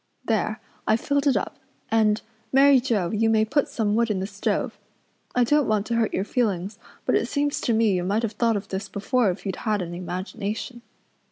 There, 0.25 0.59
I've 0.87 0.99
filled 0.99 1.27
it 1.27 1.37
up, 1.37 1.59
and, 1.91 2.23
Mary 2.51 2.79
Joe, 2.79 3.11
you 3.11 3.29
may 3.29 3.45
put 3.45 3.67
some 3.67 3.93
wood 3.93 4.09
in 4.09 4.19
the 4.19 4.25
stove. 4.25 4.79
I 5.35 5.43
don't 5.43 5.67
want 5.67 5.85
to 5.85 5.93
hurt 5.95 6.11
your 6.11 6.23
feelings 6.23 6.79
but 7.05 7.13
it 7.13 7.27
seems 7.27 7.61
to 7.61 7.73
me 7.73 7.91
you 7.93 8.03
might 8.03 8.23
have 8.23 8.31
thought 8.31 8.57
of 8.57 8.69
this 8.69 8.89
before 8.89 9.29
if 9.29 9.45
you'd 9.45 9.57
any 9.67 9.97
imagination. 9.99 10.81